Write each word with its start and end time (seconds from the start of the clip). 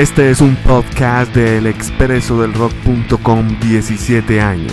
Este 0.00 0.30
es 0.30 0.40
un 0.40 0.56
podcast 0.56 1.32
del 1.34 1.66
expreso 1.66 2.40
del 2.40 2.54
rock.com 2.54 3.60
17 3.60 4.40
años. 4.40 4.72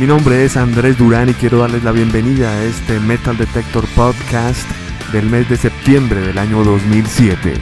Mi 0.00 0.06
nombre 0.08 0.44
es 0.44 0.56
Andrés 0.56 0.98
Durán 0.98 1.28
y 1.28 1.34
quiero 1.34 1.58
darles 1.58 1.84
la 1.84 1.92
bienvenida 1.92 2.50
a 2.50 2.64
este 2.64 2.98
Metal 2.98 3.36
Detector 3.36 3.86
Podcast 3.94 4.68
del 5.12 5.30
mes 5.30 5.48
de 5.48 5.56
septiembre 5.56 6.20
del 6.20 6.38
año 6.38 6.64
2007. 6.64 7.54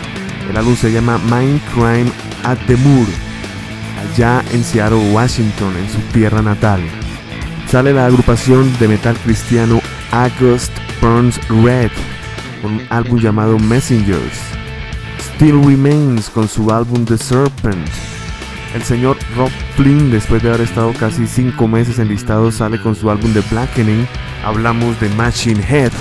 El 0.50 0.58
álbum 0.58 0.76
se 0.76 0.92
llama 0.92 1.20
Mind 1.26 1.62
Crime 1.76 2.12
at 2.44 2.58
the 2.66 2.76
Moor, 2.78 3.06
allá 4.02 4.44
en 4.52 4.64
Seattle, 4.64 5.14
Washington, 5.14 5.78
en 5.78 5.88
su 5.92 6.00
tierra 6.12 6.42
natal 6.42 6.82
sale 7.70 7.94
la 7.94 8.08
agrupación 8.08 8.75
de 8.80 8.88
metal 8.88 9.16
cristiano 9.23 9.80
August 10.12 10.72
Burns 11.00 11.39
Red 11.64 11.92
con 12.64 12.73
un 12.73 12.81
álbum 12.89 13.20
llamado 13.20 13.59
Messengers. 13.59 14.39
Still 15.36 15.64
Remains 15.64 16.31
con 16.31 16.48
su 16.48 16.72
álbum 16.72 17.06
The 17.06 17.17
Serpent. 17.17 17.88
El 18.73 18.81
señor 18.81 19.17
Rob 19.38 19.52
Flynn, 19.76 20.09
después 20.09 20.42
de 20.42 20.50
haber 20.50 20.61
estado 20.61 20.94
casi 20.94 21.28
5 21.28 21.67
meses 21.67 22.00
enlistado, 22.00 22.52
sale 22.52 22.81
con 22.81 22.95
su 22.95 23.09
álbum 23.11 23.34
The 23.34 23.42
Blackening. 23.52 24.08
Hablamos 24.44 25.00
de 25.00 25.09
Machine 25.09 25.64
Head. 25.64 25.92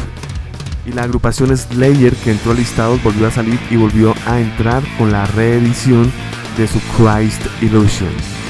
Y 0.86 0.92
la 0.92 1.02
agrupación 1.02 1.54
Slayer, 1.54 2.14
que 2.16 2.30
entró 2.30 2.54
listado, 2.54 2.98
volvió 3.04 3.26
a 3.26 3.30
salir 3.30 3.60
y 3.70 3.76
volvió 3.76 4.14
a 4.26 4.40
entrar 4.40 4.82
con 4.96 5.12
la 5.12 5.26
reedición 5.26 6.10
de 6.56 6.66
su 6.66 6.80
Christ 6.96 7.42
Illusion. 7.60 8.47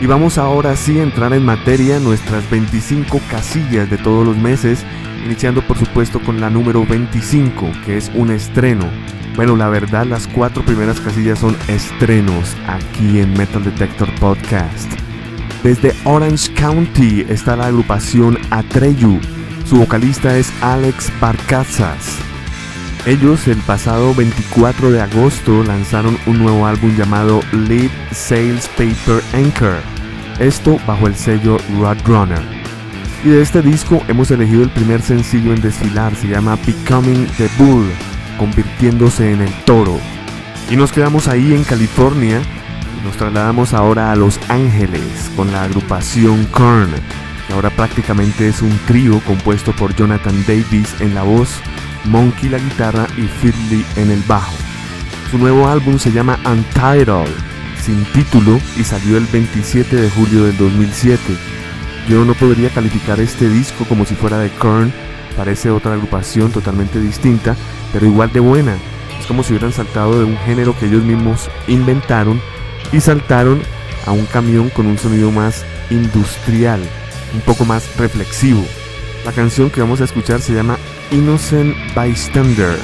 Y 0.00 0.06
vamos 0.06 0.38
ahora 0.38 0.76
sí 0.76 0.98
a 0.98 1.02
entrar 1.02 1.34
en 1.34 1.44
materia 1.44 2.00
nuestras 2.00 2.48
25 2.50 3.20
casillas 3.30 3.90
de 3.90 3.98
todos 3.98 4.26
los 4.26 4.36
meses, 4.36 4.82
iniciando 5.26 5.60
por 5.60 5.76
supuesto 5.76 6.20
con 6.20 6.40
la 6.40 6.48
número 6.48 6.86
25, 6.86 7.70
que 7.84 7.98
es 7.98 8.10
un 8.14 8.30
estreno. 8.30 8.88
Bueno, 9.36 9.56
la 9.56 9.68
verdad 9.68 10.06
las 10.06 10.26
cuatro 10.26 10.64
primeras 10.64 11.00
casillas 11.00 11.38
son 11.38 11.54
estrenos 11.68 12.56
aquí 12.66 13.20
en 13.20 13.32
Metal 13.34 13.62
Detector 13.62 14.08
Podcast. 14.18 14.90
Desde 15.62 15.94
Orange 16.04 16.52
County 16.54 17.26
está 17.28 17.54
la 17.54 17.66
agrupación 17.66 18.38
Atreyu. 18.50 19.20
Su 19.66 19.76
vocalista 19.76 20.34
es 20.38 20.50
Alex 20.62 21.12
Barcazas. 21.20 22.29
Ellos 23.06 23.48
el 23.48 23.56
pasado 23.62 24.14
24 24.14 24.90
de 24.90 25.00
agosto 25.00 25.64
lanzaron 25.64 26.18
un 26.26 26.38
nuevo 26.38 26.66
álbum 26.66 26.94
llamado 26.96 27.40
Lead 27.52 27.90
Sales 28.12 28.68
Paper 28.76 29.22
Anchor, 29.32 29.80
esto 30.38 30.78
bajo 30.86 31.06
el 31.06 31.16
sello 31.16 31.56
Roadrunner. 31.78 32.42
Y 33.24 33.30
de 33.30 33.40
este 33.40 33.62
disco 33.62 34.02
hemos 34.08 34.30
elegido 34.30 34.62
el 34.62 34.70
primer 34.70 35.00
sencillo 35.00 35.54
en 35.54 35.62
desfilar, 35.62 36.14
se 36.14 36.28
llama 36.28 36.58
Becoming 36.66 37.26
the 37.38 37.48
Bull, 37.58 37.86
convirtiéndose 38.38 39.32
en 39.32 39.40
el 39.40 39.52
toro. 39.64 39.98
Y 40.70 40.76
nos 40.76 40.92
quedamos 40.92 41.26
ahí 41.26 41.54
en 41.54 41.64
California 41.64 42.42
y 43.00 43.06
nos 43.06 43.16
trasladamos 43.16 43.72
ahora 43.72 44.12
a 44.12 44.16
Los 44.16 44.38
Ángeles 44.50 45.30
con 45.36 45.50
la 45.50 45.62
agrupación 45.62 46.44
Korn, 46.52 46.90
que 47.46 47.54
ahora 47.54 47.70
prácticamente 47.70 48.46
es 48.46 48.60
un 48.60 48.78
trío 48.86 49.20
compuesto 49.20 49.72
por 49.72 49.96
Jonathan 49.96 50.44
Davis 50.46 50.94
en 51.00 51.14
la 51.14 51.22
voz, 51.22 51.60
Monkey 52.04 52.48
la 52.48 52.58
guitarra 52.58 53.06
y 53.16 53.22
Fiddley 53.22 53.84
en 53.96 54.10
el 54.10 54.22
bajo. 54.22 54.54
Su 55.30 55.38
nuevo 55.38 55.68
álbum 55.68 55.98
se 55.98 56.12
llama 56.12 56.38
Untitled, 56.44 57.30
sin 57.80 58.04
título 58.06 58.58
y 58.76 58.84
salió 58.84 59.16
el 59.16 59.26
27 59.26 59.96
de 59.96 60.10
julio 60.10 60.44
del 60.44 60.56
2007. 60.56 61.20
Yo 62.08 62.24
no 62.24 62.34
podría 62.34 62.70
calificar 62.70 63.20
este 63.20 63.48
disco 63.48 63.84
como 63.84 64.04
si 64.04 64.14
fuera 64.14 64.38
de 64.38 64.50
Korn, 64.50 64.92
parece 65.36 65.70
otra 65.70 65.94
agrupación 65.94 66.50
totalmente 66.50 67.00
distinta, 67.00 67.56
pero 67.92 68.06
igual 68.06 68.32
de 68.32 68.40
buena. 68.40 68.76
Es 69.18 69.26
como 69.26 69.42
si 69.42 69.52
hubieran 69.52 69.72
saltado 69.72 70.18
de 70.18 70.24
un 70.24 70.36
género 70.38 70.76
que 70.78 70.86
ellos 70.86 71.04
mismos 71.04 71.48
inventaron 71.68 72.40
y 72.92 73.00
saltaron 73.00 73.62
a 74.06 74.12
un 74.12 74.26
camión 74.26 74.70
con 74.70 74.86
un 74.86 74.98
sonido 74.98 75.30
más 75.30 75.64
industrial, 75.90 76.80
un 77.34 77.40
poco 77.42 77.64
más 77.64 77.96
reflexivo. 77.96 78.64
La 79.24 79.32
canción 79.32 79.70
que 79.70 79.80
vamos 79.80 80.00
a 80.00 80.04
escuchar 80.04 80.40
se 80.40 80.54
llama 80.54 80.78
Innocent 81.10 81.76
Bystander. 81.94 82.78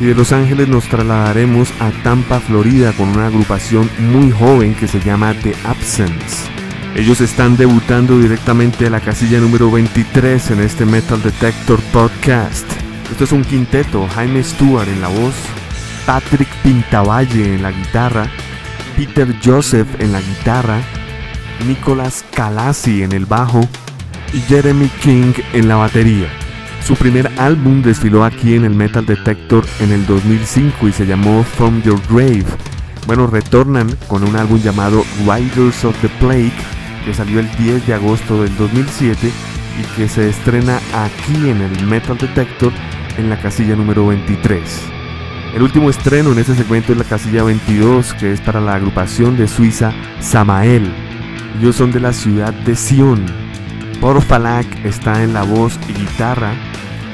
Y 0.00 0.06
de 0.06 0.14
Los 0.14 0.32
Ángeles 0.32 0.68
nos 0.68 0.84
trasladaremos 0.88 1.72
a 1.80 1.90
Tampa, 2.02 2.40
Florida, 2.40 2.92
con 2.92 3.08
una 3.08 3.26
agrupación 3.28 3.88
muy 3.98 4.30
joven 4.32 4.74
que 4.74 4.88
se 4.88 5.00
llama 5.00 5.34
The 5.42 5.54
Absence. 5.64 6.50
Ellos 6.96 7.20
están 7.20 7.56
debutando 7.56 8.18
directamente 8.18 8.86
a 8.86 8.90
la 8.90 9.00
casilla 9.00 9.38
número 9.38 9.70
23 9.70 10.50
en 10.50 10.60
este 10.60 10.84
Metal 10.84 11.22
Detector 11.22 11.80
Podcast. 11.92 12.66
Esto 13.10 13.24
es 13.24 13.32
un 13.32 13.44
quinteto, 13.44 14.06
Jaime 14.14 14.42
Stewart 14.42 14.88
en 14.88 15.00
la 15.00 15.08
voz, 15.08 15.34
Patrick 16.04 16.48
Pintavalle 16.62 17.54
en 17.54 17.62
la 17.62 17.70
guitarra, 17.70 18.26
Peter 18.96 19.34
Joseph 19.42 19.88
en 20.00 20.12
la 20.12 20.20
guitarra, 20.20 20.80
Nicolas 21.66 22.24
Calasi 22.30 23.02
en 23.02 23.12
el 23.12 23.26
bajo 23.26 23.60
y 24.32 24.40
Jeremy 24.40 24.88
King 25.00 25.32
en 25.52 25.68
la 25.68 25.76
batería. 25.76 26.41
Su 26.84 26.96
primer 26.96 27.30
álbum 27.38 27.80
desfiló 27.80 28.24
aquí 28.24 28.56
en 28.56 28.64
el 28.64 28.74
Metal 28.74 29.06
Detector 29.06 29.64
en 29.78 29.92
el 29.92 30.04
2005 30.04 30.88
y 30.88 30.92
se 30.92 31.06
llamó 31.06 31.44
From 31.44 31.80
Your 31.82 32.00
Grave. 32.10 32.44
Bueno, 33.06 33.28
retornan 33.28 33.88
con 34.08 34.24
un 34.24 34.34
álbum 34.34 34.60
llamado 34.60 35.04
Riders 35.20 35.84
of 35.84 35.96
the 36.02 36.08
Plague 36.18 36.52
que 37.04 37.14
salió 37.14 37.38
el 37.38 37.48
10 37.56 37.86
de 37.86 37.94
agosto 37.94 38.42
del 38.42 38.56
2007 38.56 39.30
y 39.80 39.96
que 39.96 40.08
se 40.08 40.28
estrena 40.28 40.80
aquí 40.92 41.48
en 41.48 41.60
el 41.60 41.86
Metal 41.86 42.18
Detector 42.18 42.72
en 43.16 43.30
la 43.30 43.40
casilla 43.40 43.76
número 43.76 44.08
23. 44.08 44.60
El 45.54 45.62
último 45.62 45.88
estreno 45.88 46.32
en 46.32 46.38
este 46.40 46.56
segmento 46.56 46.92
es 46.92 46.98
la 46.98 47.04
casilla 47.04 47.44
22 47.44 48.14
que 48.14 48.32
es 48.32 48.40
para 48.40 48.60
la 48.60 48.74
agrupación 48.74 49.36
de 49.36 49.46
Suiza 49.46 49.92
Samael. 50.20 50.92
Ellos 51.60 51.76
son 51.76 51.92
de 51.92 52.00
la 52.00 52.12
ciudad 52.12 52.52
de 52.52 52.74
Sion. 52.74 53.24
Porfalak 54.00 54.66
está 54.84 55.22
en 55.22 55.32
la 55.32 55.42
voz 55.44 55.78
y 55.88 55.92
guitarra 55.92 56.54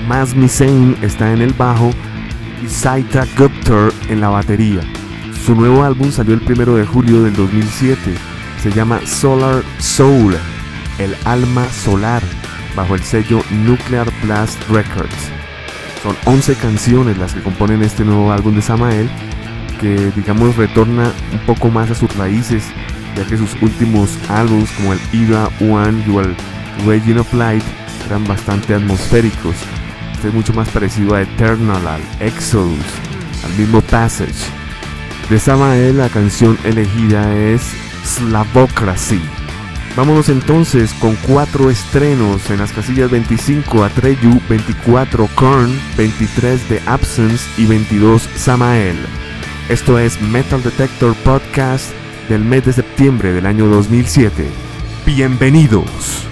Maz 0.07 0.35
Misein 0.35 0.97
está 1.03 1.33
en 1.33 1.43
el 1.43 1.53
bajo 1.53 1.91
y 2.63 2.69
Saita 2.69 3.27
Gupter 3.37 3.93
en 4.09 4.21
la 4.21 4.29
batería. 4.29 4.81
Su 5.45 5.55
nuevo 5.55 5.83
álbum 5.83 6.11
salió 6.11 6.35
el 6.35 6.43
1 6.43 6.77
de 6.77 6.87
julio 6.87 7.23
del 7.23 7.35
2007. 7.35 8.15
Se 8.63 8.71
llama 8.71 9.01
Solar 9.07 9.63
Soul, 9.79 10.37
el 10.99 11.15
alma 11.25 11.67
solar, 11.69 12.23
bajo 12.77 12.95
el 12.95 13.03
sello 13.03 13.43
Nuclear 13.51 14.09
Blast 14.23 14.59
Records. 14.69 15.31
Son 16.03 16.17
11 16.27 16.55
canciones 16.57 17.19
las 17.19 17.35
que 17.35 17.43
componen 17.43 17.83
este 17.83 18.05
nuevo 18.05 18.33
álbum 18.33 18.55
de 18.55 18.63
Samael, 18.63 19.09
que 19.81 20.13
digamos 20.17 20.57
retorna 20.57 21.13
un 21.33 21.39
poco 21.41 21.71
más 21.71 21.91
a 21.91 21.95
sus 21.95 22.15
raíces, 22.17 22.65
ya 23.17 23.25
que 23.25 23.37
sus 23.37 23.55
últimos 23.63 24.19
álbumes 24.29 24.71
como 24.73 24.93
el 24.93 25.01
Era 25.13 25.49
One 25.61 26.05
y 26.07 26.17
el 26.17 26.37
Raging 26.87 27.19
of 27.19 27.33
Light 27.35 27.65
eran 28.07 28.27
bastante 28.27 28.75
atmosféricos 28.75 29.57
es 30.25 30.35
mucho 30.35 30.53
más 30.53 30.69
parecido 30.71 31.15
a 31.15 31.23
Eternal, 31.23 31.87
al 31.87 32.01
Exodus, 32.21 32.85
al 33.45 33.53
mismo 33.57 33.81
Passage. 33.83 34.35
De 35.31 35.39
Samael 35.39 35.99
la 35.99 36.09
canción 36.09 36.59
elegida 36.65 37.37
es 37.37 37.63
Slavocracy. 38.05 39.21
Vámonos 39.97 40.29
entonces 40.29 40.93
con 40.95 41.17
cuatro 41.17 41.71
estrenos 41.71 42.49
en 42.51 42.59
las 42.59 42.73
casillas 42.73 43.11
25 43.11 43.85
Atreyu, 43.85 44.41
24 44.49 45.29
Korn, 45.35 45.79
23 45.97 46.61
The 46.69 46.83
Absence 46.87 47.45
y 47.57 47.67
22 47.67 48.23
Samael. 48.37 48.97
Esto 49.69 49.99
es 49.99 50.21
Metal 50.21 50.63
Detector 50.63 51.15
Podcast 51.17 51.91
del 52.29 52.45
mes 52.45 52.65
de 52.65 52.73
septiembre 52.73 53.33
del 53.33 53.47
año 53.47 53.67
2007. 53.67 54.49
Bienvenidos. 55.05 56.29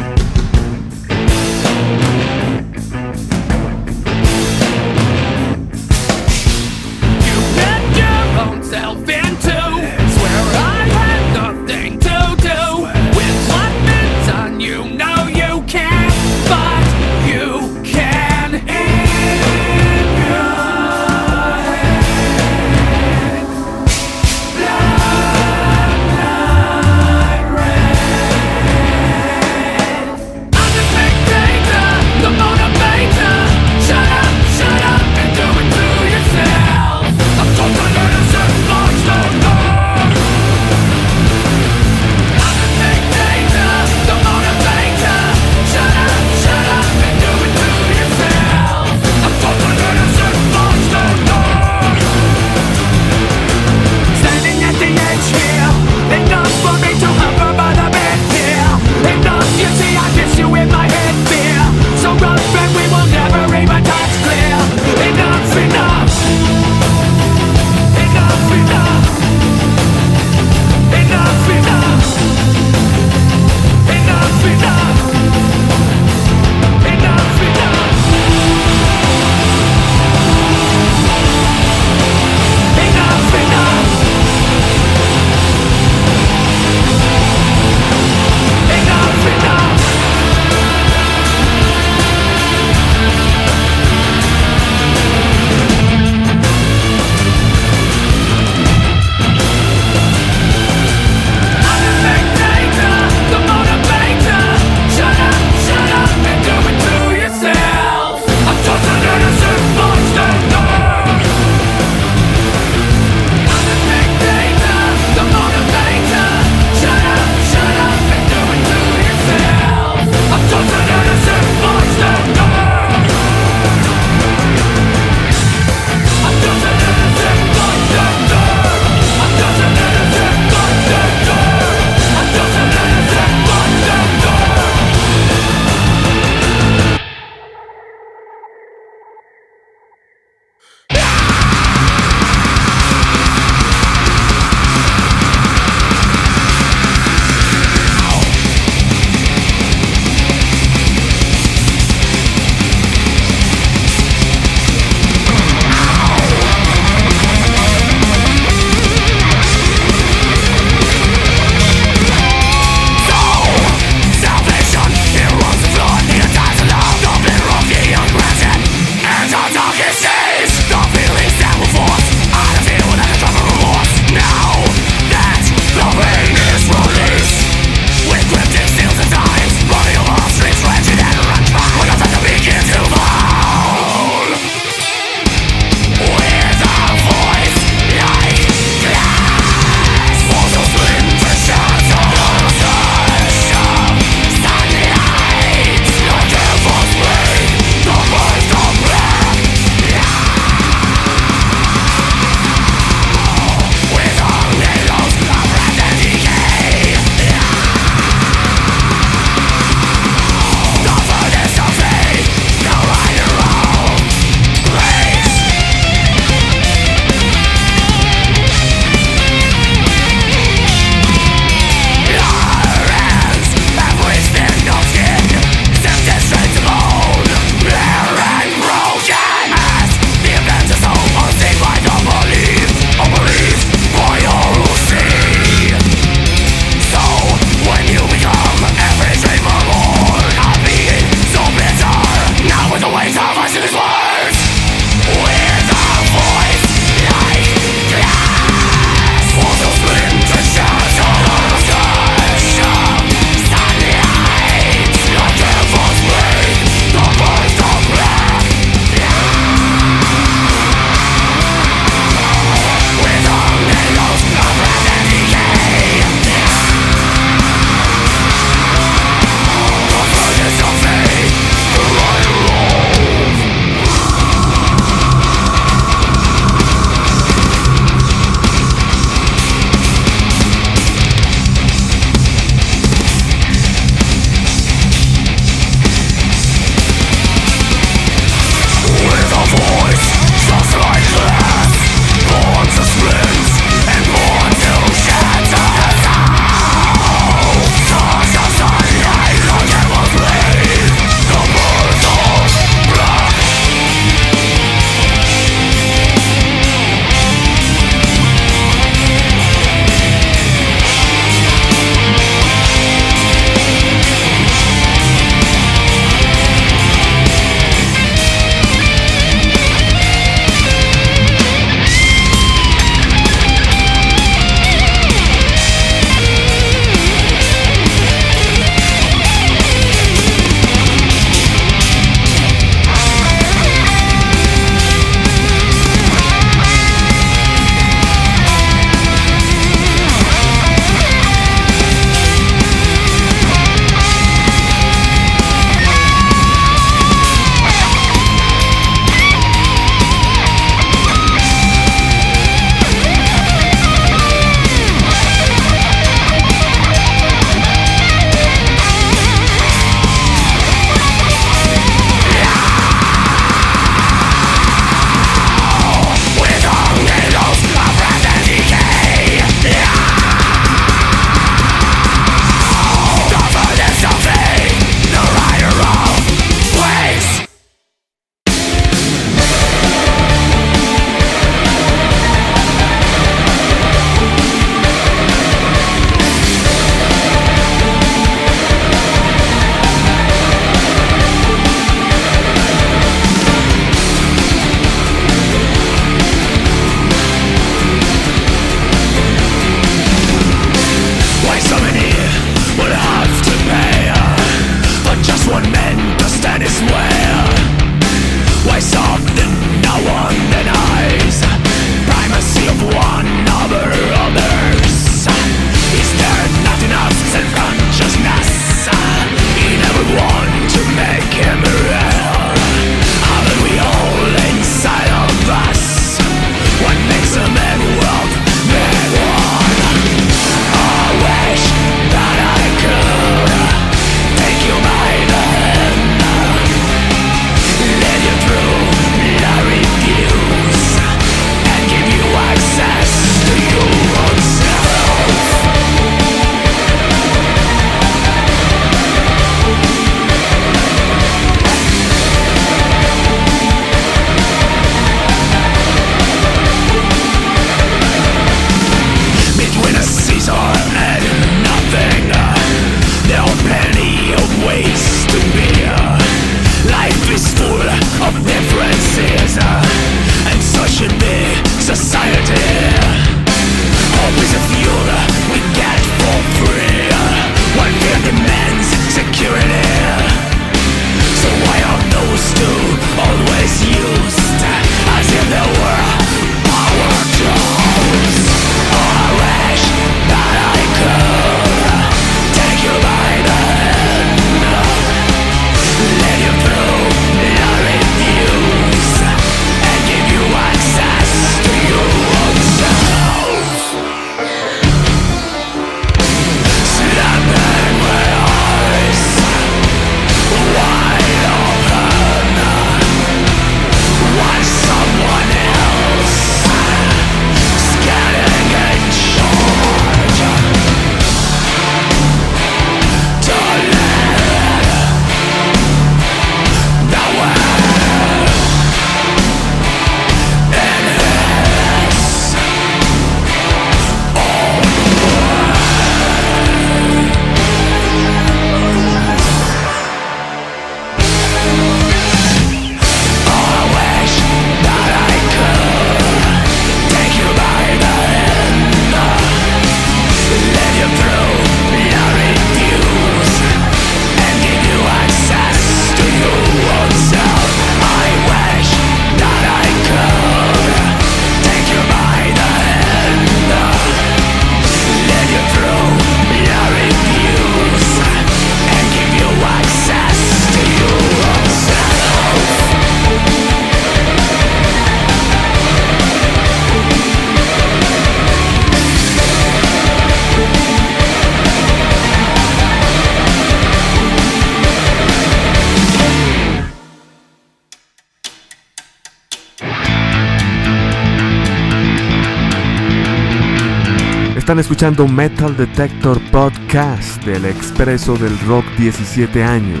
Escuchando 594.94 595.26
Metal 595.26 595.76
Detector 595.76 596.40
Podcast 596.52 597.42
del 597.44 597.64
Expreso 597.64 598.36
del 598.36 598.56
Rock 598.60 598.84
17 598.96 599.64
años. 599.64 600.00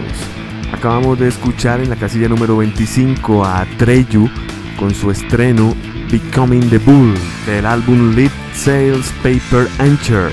Acabamos 0.72 1.18
de 1.18 1.26
escuchar 1.26 1.80
en 1.80 1.90
la 1.90 1.96
casilla 1.96 2.28
número 2.28 2.58
25 2.58 3.44
a 3.44 3.66
Treyu 3.76 4.30
con 4.78 4.94
su 4.94 5.10
estreno 5.10 5.74
Becoming 6.12 6.70
the 6.70 6.78
Bull 6.78 7.12
del 7.44 7.66
álbum 7.66 8.14
Lead 8.14 8.30
Sales 8.54 9.12
Paper 9.24 9.66
Anchor. 9.80 10.30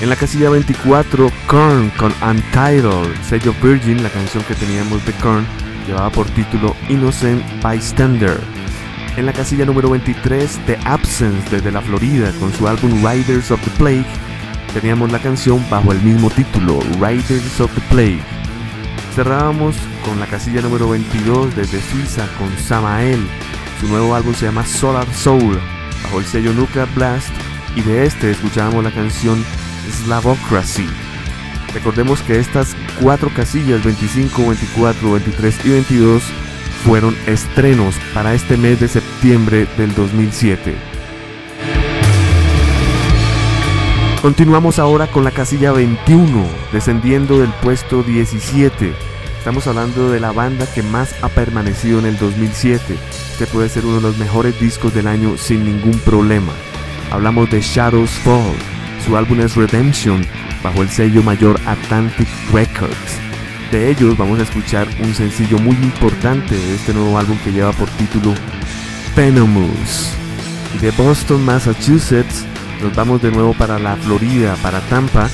En 0.00 0.08
la 0.08 0.16
casilla 0.16 0.50
24, 0.50 1.30
Korn 1.46 1.90
con 1.90 2.12
Untitled, 2.28 3.14
sello 3.22 3.54
Virgin, 3.62 4.02
la 4.02 4.10
canción 4.10 4.42
que 4.48 4.56
teníamos 4.56 5.06
de 5.06 5.12
Korn, 5.12 5.46
llevaba 5.86 6.10
por 6.10 6.26
título 6.30 6.74
Innocent 6.88 7.40
Bystander. 7.62 8.59
En 9.16 9.26
la 9.26 9.32
casilla 9.32 9.66
número 9.66 9.90
23, 9.90 10.60
The 10.66 10.78
Absence 10.84 11.50
desde 11.50 11.72
la 11.72 11.80
Florida 11.80 12.32
con 12.38 12.52
su 12.52 12.68
álbum 12.68 13.04
Riders 13.04 13.50
of 13.50 13.60
the 13.62 13.70
Plague, 13.72 14.06
teníamos 14.72 15.10
la 15.10 15.18
canción 15.18 15.64
bajo 15.68 15.92
el 15.92 16.00
mismo 16.00 16.30
título, 16.30 16.78
Riders 17.00 17.60
of 17.60 17.74
the 17.74 17.80
Plague. 17.90 18.22
Cerrábamos 19.14 19.74
con 20.04 20.20
la 20.20 20.26
casilla 20.26 20.62
número 20.62 20.88
22 20.88 21.56
desde 21.56 21.82
Suiza 21.82 22.26
con 22.38 22.56
Samael. 22.56 23.20
Su 23.80 23.88
nuevo 23.88 24.14
álbum 24.14 24.32
se 24.32 24.46
llama 24.46 24.64
Solar 24.64 25.06
Soul, 25.12 25.58
bajo 26.04 26.20
el 26.20 26.24
sello 26.24 26.52
Nuclear 26.52 26.88
Blast, 26.94 27.30
y 27.74 27.82
de 27.82 28.06
este 28.06 28.30
escuchábamos 28.30 28.84
la 28.84 28.92
canción 28.92 29.44
Slavocracy. 30.04 30.86
Recordemos 31.74 32.22
que 32.22 32.38
estas 32.38 32.76
cuatro 33.00 33.30
casillas, 33.34 33.84
25, 33.84 34.46
24, 34.46 35.12
23 35.12 35.64
y 35.64 35.68
22, 35.70 36.22
fueron 36.84 37.16
estrenos 37.26 37.94
para 38.14 38.34
este 38.34 38.56
mes 38.56 38.80
de 38.80 38.88
septiembre 38.88 39.66
del 39.76 39.94
2007. 39.94 40.74
Continuamos 44.22 44.78
ahora 44.78 45.06
con 45.06 45.24
la 45.24 45.30
casilla 45.30 45.72
21, 45.72 46.46
descendiendo 46.72 47.40
del 47.40 47.50
puesto 47.62 48.02
17. 48.02 48.92
Estamos 49.38 49.66
hablando 49.66 50.10
de 50.10 50.20
la 50.20 50.32
banda 50.32 50.66
que 50.74 50.82
más 50.82 51.14
ha 51.22 51.30
permanecido 51.30 51.98
en 52.00 52.06
el 52.06 52.18
2007. 52.18 52.98
Este 53.32 53.46
puede 53.46 53.70
ser 53.70 53.86
uno 53.86 53.96
de 53.96 54.02
los 54.02 54.18
mejores 54.18 54.60
discos 54.60 54.92
del 54.92 55.06
año 55.06 55.38
sin 55.38 55.64
ningún 55.64 55.98
problema. 56.00 56.52
Hablamos 57.10 57.50
de 57.50 57.62
Shadows 57.62 58.10
Fall. 58.10 58.54
Su 59.06 59.16
álbum 59.16 59.40
es 59.40 59.56
Redemption, 59.56 60.26
bajo 60.62 60.82
el 60.82 60.90
sello 60.90 61.22
mayor 61.22 61.58
Atlantic 61.64 62.28
Records. 62.52 63.29
De 63.70 63.88
ellos 63.88 64.18
vamos 64.18 64.40
a 64.40 64.42
escuchar 64.42 64.88
un 65.00 65.14
sencillo 65.14 65.56
muy 65.58 65.76
importante 65.76 66.56
de 66.56 66.74
este 66.74 66.92
nuevo 66.92 67.16
álbum 67.16 67.38
que 67.44 67.52
lleva 67.52 67.70
por 67.72 67.88
título 67.90 68.34
Venomous. 69.14 70.10
De 70.80 70.90
Boston, 70.90 71.44
Massachusetts, 71.44 72.44
nos 72.82 72.96
vamos 72.96 73.22
de 73.22 73.30
nuevo 73.30 73.54
para 73.54 73.78
la 73.78 73.94
Florida, 73.94 74.56
para 74.60 74.80
Tampa, 74.88 75.30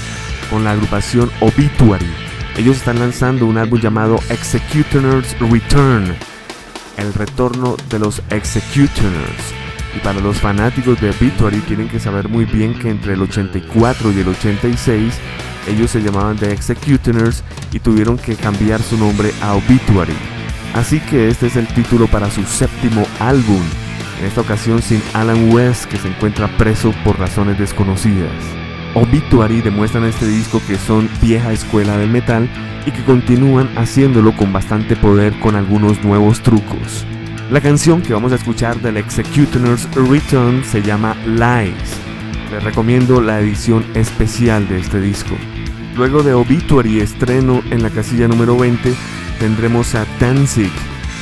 con 0.51 0.64
la 0.64 0.72
agrupación 0.72 1.31
Obituary. 1.40 2.12
Ellos 2.59 2.77
están 2.77 2.99
lanzando 2.99 3.46
un 3.46 3.57
álbum 3.57 3.81
llamado 3.81 4.18
Executioners 4.29 5.35
Return, 5.40 6.14
el 6.99 7.14
retorno 7.14 7.77
de 7.88 7.99
los 7.99 8.20
Executioners. 8.29 9.55
Y 9.96 10.01
para 10.01 10.20
los 10.20 10.37
fanáticos 10.37 11.01
de 11.01 11.09
Obituary 11.09 11.61
tienen 11.61 11.88
que 11.88 12.01
saber 12.01 12.29
muy 12.29 12.44
bien 12.44 12.79
que 12.79 12.90
entre 12.90 13.14
el 13.14 13.22
84 13.22 14.12
y 14.12 14.20
el 14.20 14.29
86 14.29 15.14
ellos 15.66 15.90
se 15.90 16.02
llamaban 16.02 16.37
The 16.37 16.52
Executioners 16.52 17.42
y 17.72 17.79
tuvieron 17.79 18.18
que 18.18 18.37
cambiar 18.37 18.83
su 18.83 18.96
nombre 18.96 19.33
a 19.42 19.55
Obituary. 19.55 20.16
Así 20.74 21.00
que 21.00 21.29
este 21.29 21.46
es 21.46 21.57
el 21.57 21.66
título 21.68 22.07
para 22.07 22.31
su 22.31 22.42
séptimo 22.44 23.07
álbum, 23.18 23.62
en 24.20 24.26
esta 24.26 24.40
ocasión 24.40 24.83
sin 24.83 25.02
Alan 25.14 25.52
West 25.52 25.87
que 25.87 25.96
se 25.96 26.09
encuentra 26.09 26.48
preso 26.59 26.92
por 27.05 27.18
razones 27.18 27.59
desconocidas. 27.59 28.33
Obituary 28.94 29.61
demuestran 29.61 30.05
en 30.05 30.11
este 30.11 30.26
disco 30.26 30.61
que 30.66 30.76
son 30.76 31.09
vieja 31.20 31.52
escuela 31.52 31.96
del 31.98 32.11
metal 32.11 32.48
y 32.87 32.90
que 32.90 33.05
continúan 33.05 33.68
haciéndolo 33.76 34.35
con 34.37 34.52
bastante 34.52 34.96
poder 34.96 35.38
con 35.40 35.57
algunos 35.57 36.02
nuevos 36.02 36.40
trucos. 36.40 37.05
La 37.50 37.61
canción 37.61 38.02
que 38.02 38.12
vamos 38.12 38.33
a 38.33 38.37
escuchar 38.37 38.81
del 38.81 38.96
Executioners 38.96 39.88
Return 39.94 40.64
se 40.64 40.83
llama 40.83 41.14
Lies. 41.26 41.96
Les 42.50 42.64
recomiendo 42.64 43.20
la 43.20 43.40
edición 43.40 43.85
especial 43.94 44.66
de 44.68 44.81
este 44.81 45.00
disco. 45.00 45.37
Luego 45.96 46.22
de 46.22 46.35
Obituary 46.35 47.00
estreno 47.00 47.62
en 47.70 47.82
la 47.82 47.88
casilla 47.88 48.28
número 48.28 48.59
20, 48.59 48.94
tendremos 49.38 49.94
a 49.94 50.04
Danzig, 50.20 50.70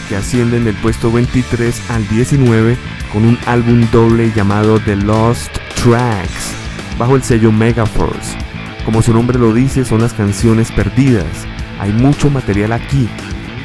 que 0.08 0.16
ascienden 0.16 0.64
del 0.64 0.74
puesto 0.74 1.12
23 1.12 1.90
al 1.90 2.08
19 2.08 2.76
con 3.12 3.24
un 3.24 3.38
álbum 3.46 3.86
doble 3.92 4.32
llamado 4.34 4.80
The 4.80 4.96
Lost 4.96 5.56
Tracks, 5.76 6.54
bajo 6.98 7.14
el 7.14 7.22
sello 7.22 7.52
Megaforce. 7.52 8.36
Como 8.84 9.00
su 9.00 9.14
nombre 9.14 9.38
lo 9.38 9.54
dice, 9.54 9.84
son 9.84 10.00
las 10.00 10.12
canciones 10.12 10.72
perdidas. 10.72 11.46
Hay 11.78 11.92
mucho 11.92 12.28
material 12.28 12.72
aquí, 12.72 13.08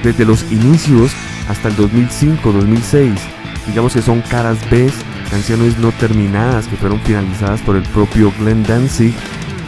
desde 0.04 0.26
los 0.26 0.44
inicios 0.52 1.12
hasta 1.50 1.70
el 1.70 1.76
2005-2006. 1.78 3.16
Digamos 3.66 3.94
que 3.94 4.04
son 4.04 4.22
caras 4.22 4.60
B, 4.70 4.92
canciones 5.32 5.80
no 5.80 5.92
terminadas 5.94 6.68
que 6.68 6.78
fueron 6.78 7.02
finalizadas 7.02 7.62
por 7.62 7.76
el 7.76 7.84
propio 7.84 8.32
Glenn 8.40 8.62
Danzig 8.62 9.16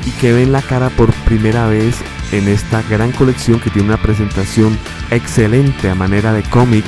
y 0.06 0.12
que 0.12 0.34
ven 0.34 0.52
la 0.52 0.62
cara 0.62 0.90
por 0.90 1.12
primera 1.26 1.68
vez 1.68 1.96
en 2.32 2.48
esta 2.48 2.82
gran 2.84 3.12
colección 3.12 3.60
que 3.60 3.70
tiene 3.70 3.90
una 3.90 4.02
presentación 4.02 4.78
excelente 5.10 5.90
a 5.90 5.96
manera 5.96 6.34
de 6.34 6.44
cómic. 6.44 6.86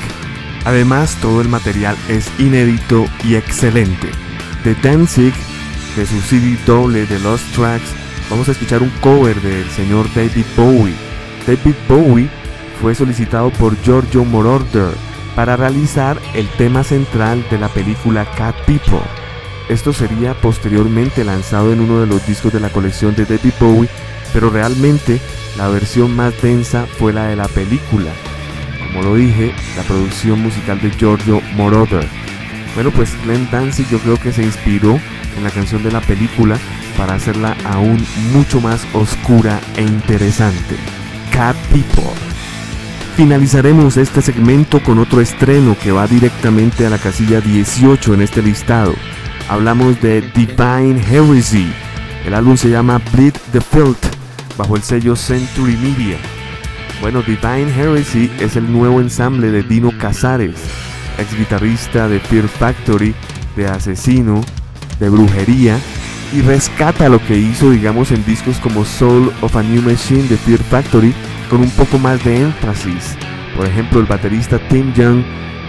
Además, 0.65 1.17
todo 1.21 1.41
el 1.41 1.49
material 1.49 1.97
es 2.07 2.29
inédito 2.39 3.05
y 3.23 3.35
excelente. 3.35 4.09
De 4.63 4.75
Danzig, 4.75 5.33
de 5.95 6.05
su 6.05 6.19
CD 6.21 6.57
doble 6.65 7.05
de 7.05 7.19
Lost 7.19 7.45
Tracks, 7.53 7.93
vamos 8.29 8.47
a 8.47 8.53
escuchar 8.53 8.81
un 8.81 8.89
cover 9.01 9.39
del 9.41 9.69
señor 9.71 10.07
David 10.13 10.45
Bowie. 10.55 10.95
David 11.45 11.75
Bowie 11.89 12.29
fue 12.81 12.95
solicitado 12.95 13.49
por 13.51 13.79
Giorgio 13.81 14.23
Moroder 14.23 14.93
para 15.35 15.57
realizar 15.57 16.17
el 16.33 16.47
tema 16.49 16.83
central 16.83 17.45
de 17.49 17.57
la 17.57 17.67
película 17.67 18.25
Cat 18.35 18.55
People. 18.65 19.22
Esto 19.69 19.93
sería 19.93 20.33
posteriormente 20.33 21.23
lanzado 21.23 21.71
en 21.71 21.79
uno 21.79 22.01
de 22.01 22.07
los 22.07 22.25
discos 22.27 22.51
de 22.51 22.59
la 22.59 22.69
colección 22.69 23.15
de 23.15 23.25
David 23.25 23.53
Bowie, 23.59 23.89
pero 24.33 24.49
realmente 24.49 25.21
la 25.57 25.67
versión 25.69 26.15
más 26.15 26.39
densa 26.41 26.85
fue 26.97 27.13
la 27.13 27.25
de 27.25 27.35
la 27.35 27.47
película. 27.47 28.11
Como 28.87 29.03
lo 29.03 29.15
dije, 29.15 29.53
la 29.77 29.83
producción 29.83 30.41
musical 30.41 30.81
de 30.81 30.91
Giorgio 30.91 31.41
Moroder. 31.55 32.07
Bueno, 32.75 32.91
pues 32.91 33.15
Glenn 33.23 33.47
Danzig 33.51 33.87
yo 33.89 33.99
creo 33.99 34.17
que 34.17 34.31
se 34.31 34.43
inspiró 34.43 34.99
en 35.37 35.43
la 35.43 35.49
canción 35.49 35.83
de 35.83 35.91
la 35.91 36.01
película 36.01 36.57
para 36.97 37.15
hacerla 37.15 37.55
aún 37.65 38.05
mucho 38.33 38.59
más 38.61 38.85
oscura 38.93 39.59
e 39.77 39.81
interesante. 39.81 40.75
Cat 41.31 41.55
People. 41.71 42.11
Finalizaremos 43.15 43.97
este 43.97 44.21
segmento 44.21 44.81
con 44.81 44.99
otro 44.99 45.21
estreno 45.21 45.77
que 45.81 45.91
va 45.91 46.07
directamente 46.07 46.85
a 46.85 46.89
la 46.89 46.97
casilla 46.97 47.41
18 47.41 48.13
en 48.15 48.21
este 48.23 48.41
listado. 48.41 48.95
Hablamos 49.49 50.01
de 50.01 50.21
Divine 50.35 51.01
Heresy. 51.09 51.71
El 52.25 52.33
álbum 52.33 52.55
se 52.55 52.69
llama 52.69 53.01
Bleed 53.11 53.33
the 53.51 53.59
Filth 53.59 54.05
bajo 54.57 54.75
el 54.75 54.83
sello 54.83 55.15
Century 55.15 55.75
Media. 55.77 56.17
Bueno, 57.01 57.21
Divine 57.21 57.69
Heresy 57.75 58.31
es 58.39 58.55
el 58.55 58.71
nuevo 58.71 59.01
ensamble 59.01 59.51
de 59.51 59.63
Dino 59.63 59.91
Casares, 59.97 60.55
ex 61.17 61.37
guitarrista 61.37 62.07
de 62.07 62.19
Fear 62.19 62.47
Factory, 62.47 63.13
de 63.57 63.67
Asesino, 63.67 64.41
de 64.99 65.09
Brujería, 65.09 65.77
y 66.33 66.41
rescata 66.41 67.09
lo 67.09 67.19
que 67.25 67.37
hizo, 67.37 67.71
digamos, 67.71 68.11
en 68.11 68.25
discos 68.25 68.57
como 68.57 68.85
Soul 68.85 69.31
of 69.41 69.55
a 69.55 69.61
New 69.61 69.81
Machine 69.81 70.23
de 70.23 70.37
Fear 70.37 70.59
Factory 70.59 71.13
con 71.49 71.61
un 71.61 71.69
poco 71.71 71.99
más 71.99 72.23
de 72.23 72.41
énfasis. 72.41 73.17
Por 73.57 73.67
ejemplo, 73.67 73.99
el 73.99 74.05
baterista 74.05 74.57
Tim 74.69 74.93
Young, 74.93 75.23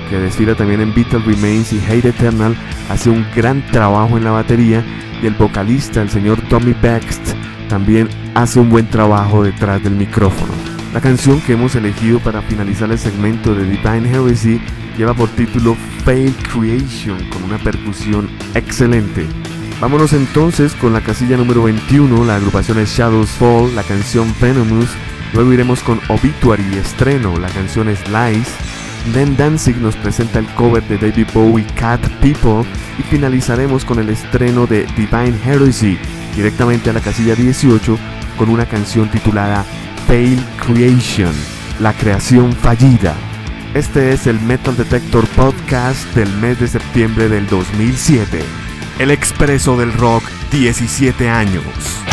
que 0.09 0.19
desfila 0.19 0.55
también 0.55 0.81
en 0.81 0.95
Beatles 0.95 1.25
Remains 1.25 1.73
y 1.73 1.79
Hate 1.79 2.07
Eternal, 2.07 2.57
hace 2.88 3.11
un 3.11 3.27
gran 3.35 3.67
trabajo 3.71 4.17
en 4.17 4.25
la 4.25 4.31
batería 4.31 4.85
y 5.23 5.27
el 5.27 5.35
vocalista, 5.35 6.03
el 6.03 6.11
señor 6.11 6.40
Tommy 6.49 6.75
Bext, 6.81 7.35
también 7.69 8.09
hace 8.35 8.61
un 8.61 8.71
buen 8.71 8.88
trabajo 8.88 9.43
detrás 9.43 9.83
del 9.83 9.95
micrófono. 9.95 10.53
La 10.93 11.01
canción 11.01 11.40
que 11.40 11.55
hemos 11.55 11.75
elegido 11.75 12.21
para 12.21 12.43
finalizar 12.43 12.90
el 12.90 12.99
segmento 12.99 13.55
de 13.55 13.64
Divine 13.64 14.09
Heresy 14.09 14.61
lleva 14.97 15.14
por 15.14 15.29
título 15.31 15.77
Fail 16.05 16.33
Creation 16.53 17.19
con 17.31 17.43
una 17.45 17.59
percusión 17.59 18.29
excelente. 18.55 19.27
Vámonos 19.81 20.12
entonces 20.12 20.73
con 20.75 20.93
la 20.93 21.01
casilla 21.01 21.37
número 21.37 21.64
21, 21.64 22.25
la 22.25 22.37
agrupación 22.37 22.79
es 22.79 22.90
Shadows 22.97 23.31
Fall, 23.31 23.75
la 23.75 23.83
canción 23.83 24.33
Venomous 24.40 24.90
Luego 25.35 25.53
iremos 25.53 25.83
con 25.83 26.01
Obituary 26.09 26.77
estreno, 26.77 27.37
la 27.38 27.49
canción 27.49 27.88
es 27.88 27.99
Lies. 28.09 28.47
Then 29.12 29.37
Danzig 29.37 29.77
nos 29.77 29.97
presenta 29.97 30.38
el 30.38 30.47
cover 30.55 30.83
de 30.88 30.97
David 30.97 31.27
Bowie 31.35 31.67
Cat 31.75 32.01
People 32.21 32.64
y 32.99 33.03
finalizaremos 33.03 33.85
con 33.85 33.99
el 33.99 34.09
estreno 34.09 34.67
de 34.67 34.87
Divine 34.97 35.35
Heresy 35.45 35.99
directamente 36.35 36.90
a 36.90 36.95
la 36.95 37.01
casilla 37.01 37.35
18 37.35 37.99
con 38.38 38.49
una 38.49 38.67
canción 38.67 39.11
titulada 39.11 39.64
Fail 40.07 40.43
Creation, 40.67 41.33
la 41.81 41.93
creación 41.93 42.53
fallida. 42.53 43.14
Este 43.75 44.12
es 44.12 44.27
el 44.27 44.40
Metal 44.40 44.77
Detector 44.77 45.27
Podcast 45.29 46.05
del 46.14 46.31
mes 46.38 46.61
de 46.61 46.69
septiembre 46.69 47.29
del 47.29 47.47
2007. 47.49 48.40
El 48.99 49.11
expreso 49.11 49.77
del 49.77 49.93
rock, 49.93 50.23
17 50.51 51.29
años. 51.29 52.04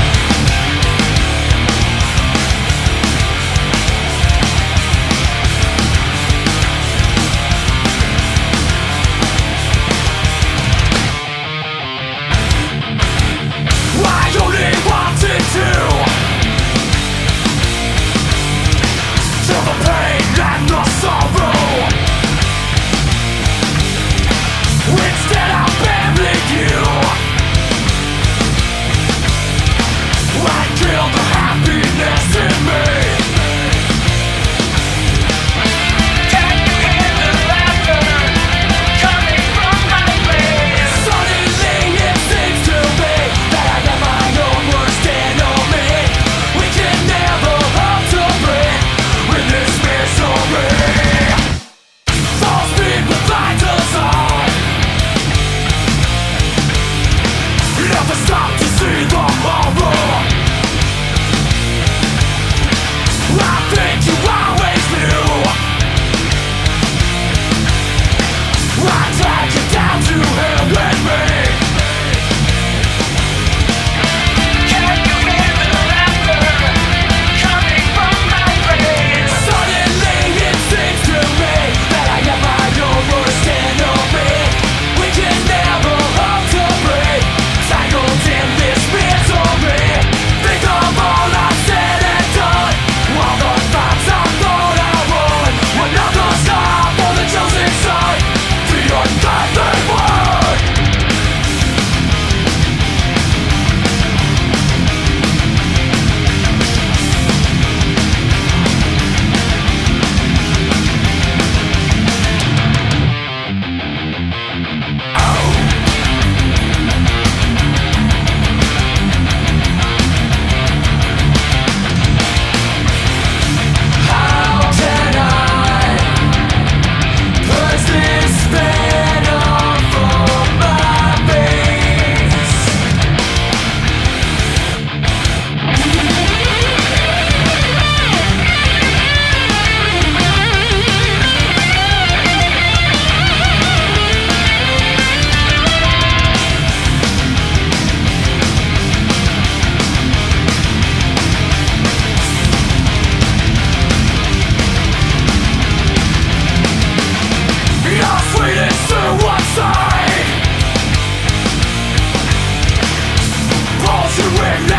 to 164.21 164.27
where 164.37 164.70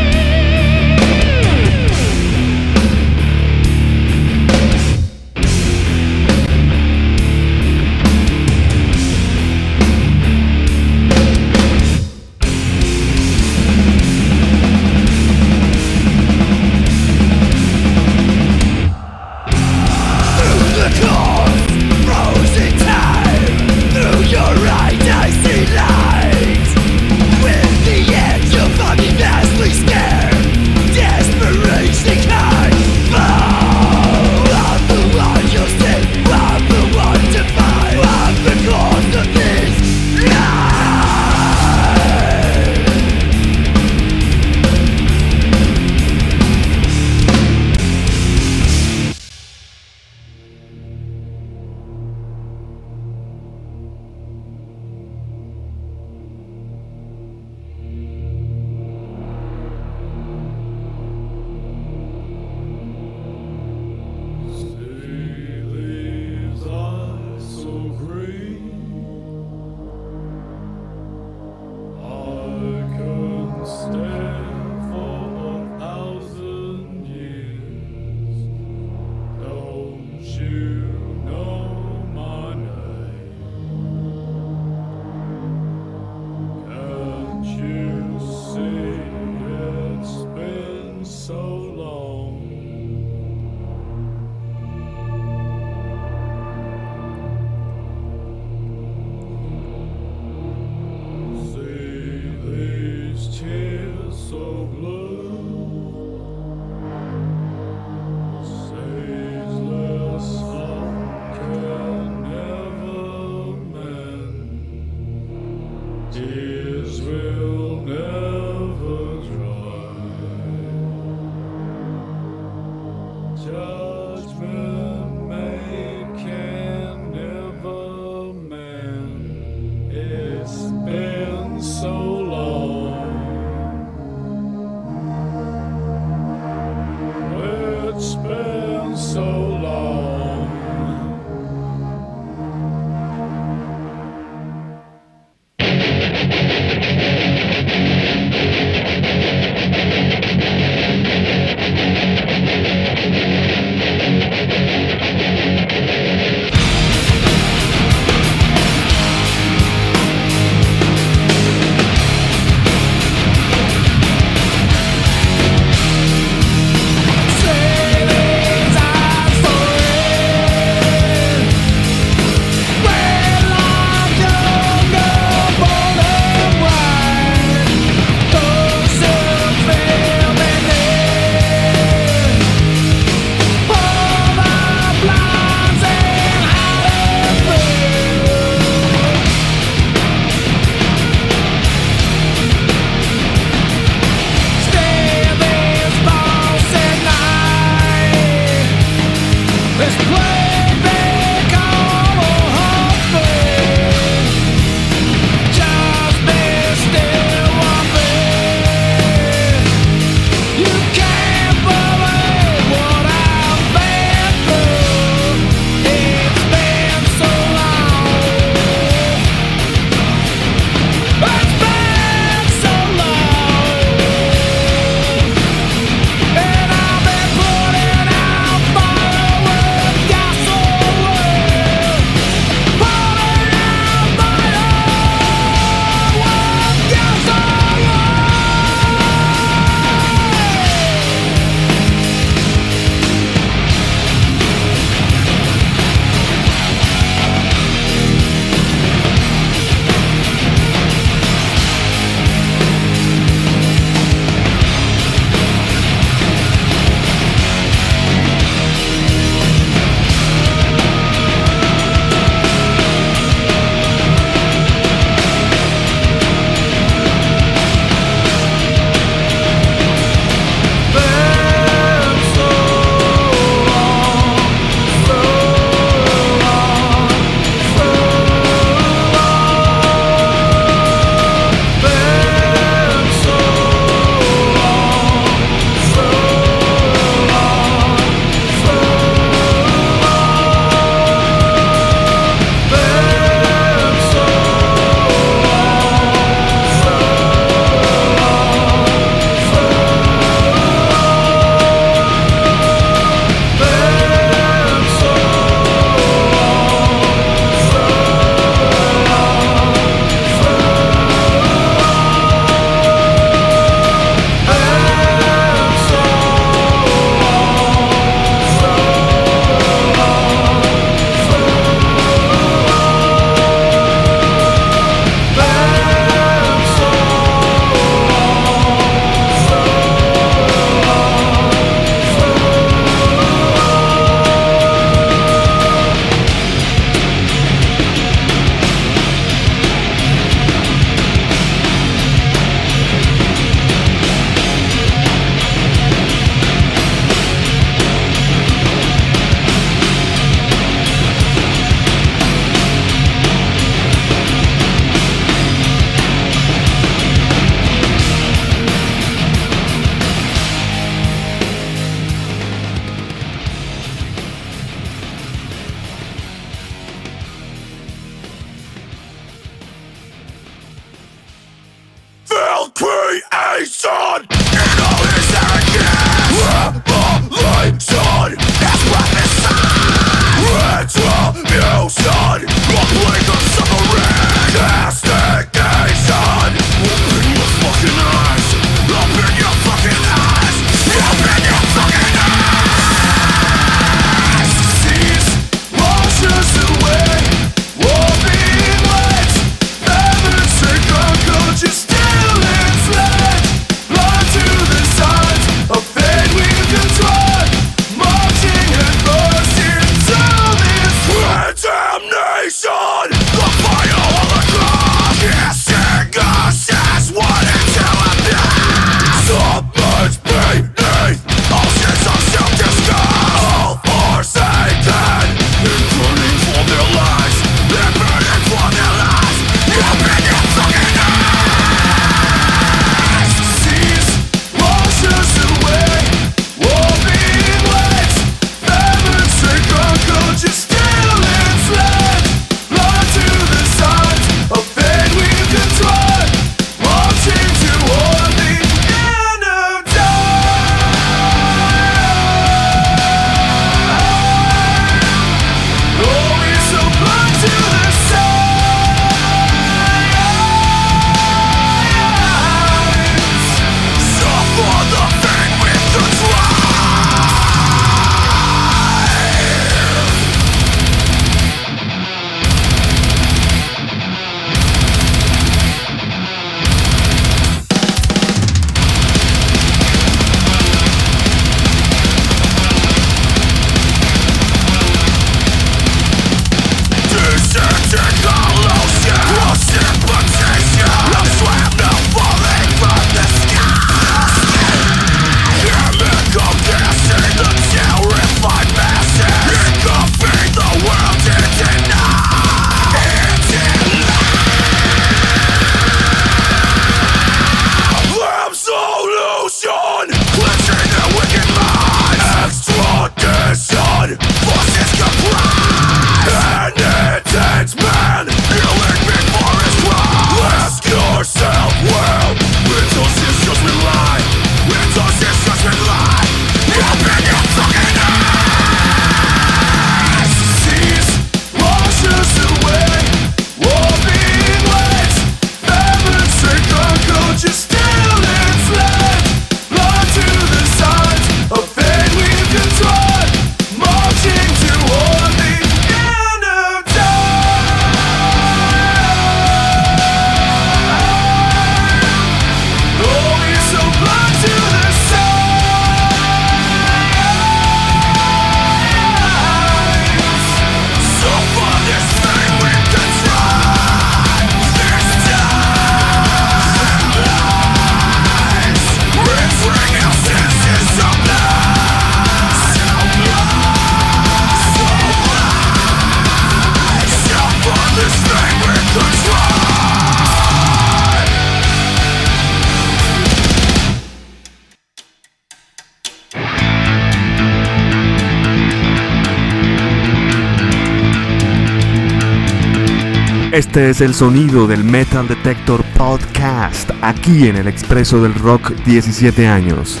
Este 593.54 593.88
es 593.88 594.00
el 594.00 594.14
sonido 594.14 594.66
del 594.66 594.82
Metal 594.82 595.28
Detector 595.28 595.84
Podcast, 595.96 596.90
aquí 597.02 597.46
en 597.46 597.54
el 597.54 597.68
Expreso 597.68 598.20
del 598.20 598.34
Rock 598.34 598.72
17 598.84 599.46
años. 599.46 600.00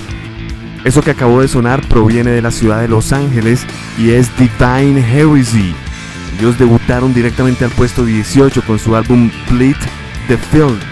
Eso 0.82 1.02
que 1.02 1.12
acabó 1.12 1.40
de 1.40 1.46
sonar 1.46 1.80
proviene 1.86 2.32
de 2.32 2.42
la 2.42 2.50
ciudad 2.50 2.80
de 2.80 2.88
Los 2.88 3.12
Ángeles 3.12 3.64
y 3.96 4.10
es 4.10 4.28
Divine 4.36 4.98
Heresy. 4.98 5.72
Ellos 6.36 6.58
debutaron 6.58 7.14
directamente 7.14 7.64
al 7.64 7.70
puesto 7.70 8.04
18 8.04 8.60
con 8.62 8.80
su 8.80 8.96
álbum 8.96 9.30
Bleed 9.48 9.76
the 10.26 10.36
Field 10.36 10.82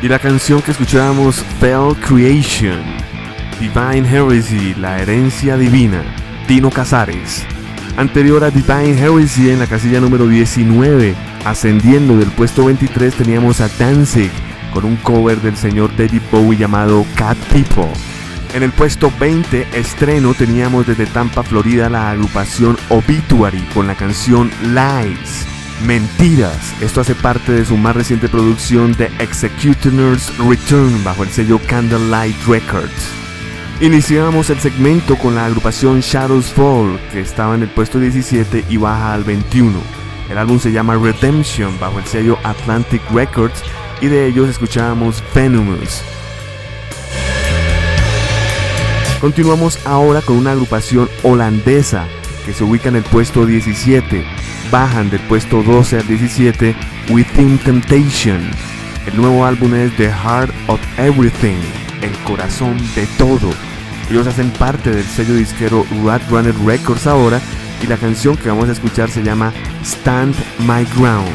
y 0.00 0.08
la 0.08 0.18
canción 0.18 0.62
que 0.62 0.70
escuchábamos 0.70 1.44
Fell 1.60 1.94
Creation. 2.00 2.80
Divine 3.60 4.08
Heresy, 4.08 4.74
la 4.76 4.98
herencia 5.02 5.58
divina, 5.58 6.02
Tino 6.46 6.70
Casares. 6.70 7.44
Anterior 7.98 8.44
a 8.44 8.50
Divine 8.50 8.98
Heresy 8.98 9.50
en 9.50 9.58
la 9.58 9.66
casilla 9.66 10.00
número 10.00 10.26
19 10.26 11.14
Ascendiendo 11.48 12.18
del 12.18 12.30
puesto 12.30 12.66
23 12.66 13.14
teníamos 13.14 13.62
a 13.62 13.68
Danzig 13.78 14.30
con 14.74 14.84
un 14.84 14.96
cover 14.96 15.40
del 15.40 15.56
señor 15.56 15.90
David 15.96 16.20
Bowie 16.30 16.58
llamado 16.58 17.06
Cat 17.14 17.38
People. 17.50 17.88
En 18.52 18.62
el 18.62 18.70
puesto 18.70 19.10
20 19.18 19.66
estreno 19.72 20.34
teníamos 20.34 20.86
desde 20.86 21.06
Tampa, 21.06 21.42
Florida 21.42 21.88
la 21.88 22.10
agrupación 22.10 22.76
Obituary 22.90 23.62
con 23.72 23.86
la 23.86 23.94
canción 23.94 24.50
Lies. 24.62 25.46
Mentiras. 25.86 26.74
Esto 26.82 27.00
hace 27.00 27.14
parte 27.14 27.52
de 27.52 27.64
su 27.64 27.78
más 27.78 27.96
reciente 27.96 28.28
producción 28.28 28.94
The 28.94 29.10
Executioner's 29.18 30.30
Return 30.36 31.02
bajo 31.02 31.22
el 31.22 31.30
sello 31.30 31.58
Candlelight 31.66 32.36
Records. 32.46 33.08
Iniciamos 33.80 34.50
el 34.50 34.60
segmento 34.60 35.16
con 35.16 35.34
la 35.34 35.46
agrupación 35.46 36.00
Shadows 36.00 36.52
Fall 36.52 37.00
que 37.10 37.20
estaba 37.20 37.54
en 37.54 37.62
el 37.62 37.70
puesto 37.70 37.98
17 37.98 38.66
y 38.68 38.76
baja 38.76 39.14
al 39.14 39.24
21. 39.24 40.07
El 40.30 40.36
álbum 40.36 40.58
se 40.58 40.72
llama 40.72 40.94
Redemption 40.96 41.78
bajo 41.80 41.98
el 41.98 42.04
sello 42.04 42.38
Atlantic 42.44 43.02
Records 43.10 43.62
y 44.00 44.08
de 44.08 44.26
ellos 44.26 44.48
escuchábamos 44.48 45.22
Venomous. 45.34 46.02
Continuamos 49.20 49.84
ahora 49.86 50.20
con 50.20 50.36
una 50.36 50.52
agrupación 50.52 51.08
holandesa 51.22 52.06
que 52.44 52.52
se 52.52 52.62
ubica 52.62 52.88
en 52.88 52.96
el 52.96 53.02
puesto 53.04 53.46
17. 53.46 54.24
Bajan 54.70 55.10
del 55.10 55.20
puesto 55.20 55.62
12 55.62 55.98
al 55.98 56.06
17 56.06 56.76
Within 57.10 57.58
Temptation. 57.58 58.50
El 59.06 59.16
nuevo 59.16 59.46
álbum 59.46 59.74
es 59.74 59.96
The 59.96 60.10
Heart 60.10 60.52
of 60.66 60.80
Everything, 60.98 61.56
el 62.02 62.12
corazón 62.24 62.76
de 62.94 63.06
todo. 63.16 63.50
Ellos 64.10 64.26
hacen 64.26 64.50
parte 64.52 64.90
del 64.90 65.04
sello 65.04 65.34
disquero 65.34 65.86
Rat 66.04 66.22
Runner 66.30 66.54
Records 66.64 67.06
ahora 67.06 67.40
y 67.82 67.86
la 67.86 67.96
canción 67.96 68.36
que 68.36 68.48
vamos 68.48 68.68
a 68.68 68.72
escuchar 68.72 69.10
se 69.10 69.22
llama 69.22 69.52
Stand 69.84 70.34
My 70.60 70.84
Ground. 70.96 71.28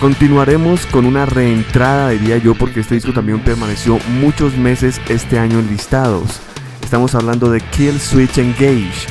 Continuaremos 0.00 0.84
con 0.86 1.06
una 1.06 1.26
reentrada, 1.26 2.10
diría 2.10 2.38
yo, 2.38 2.54
porque 2.54 2.80
este 2.80 2.96
disco 2.96 3.12
también 3.12 3.40
permaneció 3.40 3.98
muchos 4.20 4.56
meses 4.56 5.00
este 5.08 5.38
año 5.38 5.60
en 5.60 5.68
listados. 5.68 6.40
Estamos 6.82 7.14
hablando 7.14 7.50
de 7.50 7.60
Kill 7.60 8.00
Switch 8.00 8.38
Engage. 8.38 9.06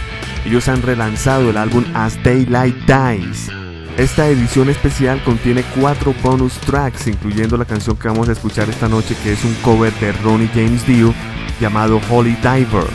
Ellos 0.45 0.67
han 0.67 0.81
relanzado 0.81 1.49
el 1.49 1.57
álbum 1.57 1.85
As 1.93 2.21
Daylight 2.23 2.75
Dies. 2.85 3.49
Esta 3.97 4.27
edición 4.27 4.69
especial 4.69 5.23
contiene 5.23 5.63
cuatro 5.79 6.13
bonus 6.23 6.53
tracks, 6.59 7.07
incluyendo 7.07 7.57
la 7.57 7.65
canción 7.65 7.95
que 7.95 8.07
vamos 8.07 8.29
a 8.29 8.33
escuchar 8.33 8.69
esta 8.69 8.87
noche, 8.87 9.15
que 9.23 9.33
es 9.33 9.43
un 9.43 9.53
cover 9.61 9.93
de 9.99 10.11
Ronnie 10.11 10.49
James 10.53 10.85
Dio 10.85 11.13
llamado 11.59 12.01
Holy 12.09 12.35
Diver. 12.41 12.87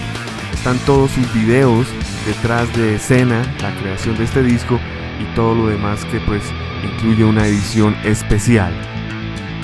Están 0.52 0.78
todos 0.80 1.10
sus 1.12 1.32
videos 1.32 1.86
detrás 2.26 2.74
de 2.76 2.96
escena, 2.96 3.42
la 3.62 3.74
creación 3.80 4.18
de 4.18 4.24
este 4.24 4.42
disco 4.42 4.80
y 5.20 5.34
todo 5.36 5.54
lo 5.54 5.68
demás 5.68 6.04
que 6.06 6.20
pues 6.20 6.42
incluye 6.84 7.24
una 7.24 7.46
edición 7.46 7.96
especial. 8.04 8.74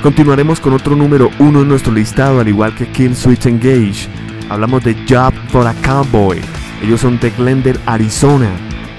Continuaremos 0.02 0.60
con 0.60 0.72
otro 0.72 0.96
número 0.96 1.30
uno 1.38 1.62
en 1.62 1.68
nuestro 1.68 1.92
listado, 1.92 2.40
al 2.40 2.48
igual 2.48 2.74
que 2.74 2.88
Kill 2.88 3.14
Switch 3.14 3.46
Engage. 3.46 4.08
Hablamos 4.48 4.82
de 4.84 4.94
Job 5.08 5.32
for 5.48 5.66
a 5.66 5.74
Cowboy. 5.74 6.40
Ellos 6.82 7.00
son 7.00 7.18
de 7.20 7.30
Glendale, 7.30 7.78
Arizona. 7.86 8.50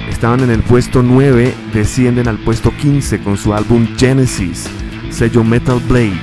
Estaban 0.09 0.41
en 0.41 0.51
el 0.51 0.61
puesto 0.61 1.01
9, 1.01 1.53
descienden 1.73 2.27
al 2.27 2.37
puesto 2.37 2.71
15 2.75 3.19
con 3.19 3.37
su 3.37 3.53
álbum 3.53 3.87
Genesis, 3.97 4.69
sello 5.09 5.43
Metal 5.43 5.79
Blade. 5.87 6.21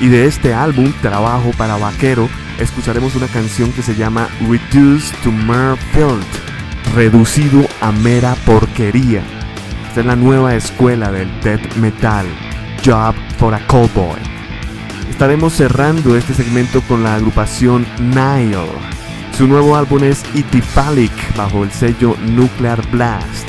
Y 0.00 0.08
de 0.08 0.26
este 0.26 0.52
álbum, 0.54 0.92
Trabajo 1.02 1.52
para 1.56 1.76
Vaquero, 1.76 2.28
escucharemos 2.58 3.14
una 3.14 3.26
canción 3.28 3.72
que 3.72 3.82
se 3.82 3.94
llama 3.94 4.28
Reduced 4.48 5.14
to 5.22 5.30
Mere 5.30 5.76
reducido 6.94 7.66
a 7.80 7.92
mera 7.92 8.34
porquería. 8.46 9.22
Esta 9.88 10.00
es 10.00 10.06
la 10.06 10.16
nueva 10.16 10.54
escuela 10.54 11.10
del 11.10 11.28
death 11.40 11.76
metal, 11.76 12.26
Job 12.84 13.14
for 13.38 13.54
a 13.54 13.66
Cowboy. 13.66 14.20
Estaremos 15.08 15.52
cerrando 15.52 16.16
este 16.16 16.34
segmento 16.34 16.80
con 16.82 17.02
la 17.02 17.14
agrupación 17.14 17.86
Nile. 18.00 18.68
Su 19.36 19.46
nuevo 19.46 19.76
álbum 19.76 20.02
es 20.04 20.24
Itipalik 20.34 21.36
bajo 21.36 21.64
el 21.64 21.70
sello 21.70 22.16
Nuclear 22.26 22.84
Blast. 22.90 23.48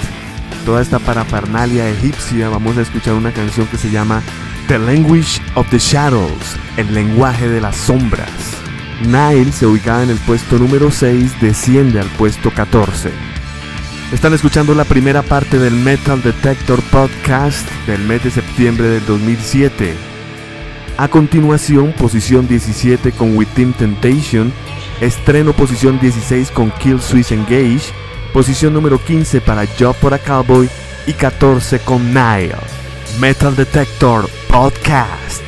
Toda 0.65 0.81
esta 0.81 0.99
parafernalia 0.99 1.89
egipcia 1.89 2.49
vamos 2.49 2.77
a 2.77 2.81
escuchar 2.81 3.13
una 3.13 3.31
canción 3.31 3.67
que 3.67 3.77
se 3.77 3.91
llama 3.91 4.21
The 4.67 4.79
Language 4.79 5.41
of 5.53 5.69
the 5.69 5.77
Shadows, 5.77 6.57
el 6.77 6.93
lenguaje 6.93 7.47
de 7.47 7.61
las 7.61 7.75
sombras. 7.75 8.64
Nile 9.01 9.51
se 9.51 9.65
ubicaba 9.65 10.03
en 10.03 10.09
el 10.09 10.17
puesto 10.17 10.57
número 10.57 10.91
6, 10.91 11.41
desciende 11.41 11.99
al 11.99 12.07
puesto 12.07 12.51
14. 12.51 13.11
Están 14.13 14.33
escuchando 14.33 14.73
la 14.73 14.85
primera 14.85 15.21
parte 15.21 15.59
del 15.59 15.73
Metal 15.73 16.21
Detector 16.21 16.81
Podcast 16.83 17.69
del 17.87 18.01
mes 18.01 18.23
de 18.23 18.31
septiembre 18.31 18.87
del 18.87 19.05
2007. 19.05 19.93
A 20.97 21.07
continuación, 21.09 21.91
posición 21.91 22.47
17 22.47 23.11
con 23.11 23.35
Within 23.35 23.73
Temptation, 23.73 24.53
estreno 25.01 25.51
posición 25.51 25.99
16 25.99 26.51
con 26.51 26.71
Kill 26.71 27.01
Swiss 27.01 27.31
Engage, 27.31 27.91
posición 28.31 28.73
número 28.73 29.03
15 29.03 29.41
para 29.41 29.65
Job 29.77 29.95
for 29.95 30.13
a 30.13 30.19
Cowboy 30.19 30.69
y 31.05 31.13
14 31.13 31.79
con 31.79 32.13
Nile. 32.13 32.55
Metal 33.19 33.55
Detector 33.55 34.29
Podcast. 34.47 35.44